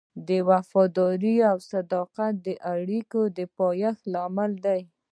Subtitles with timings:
[0.49, 4.81] وفاداري او صداقت د اړیکو د پایښت لامل دی.